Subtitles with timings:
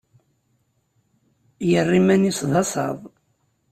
[1.69, 2.99] Yerra iman-is d asaḍ.